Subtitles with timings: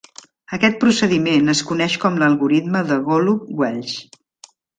[0.55, 3.95] Aquest procediment es coneix com l'"algoritme de Golub-Welsch".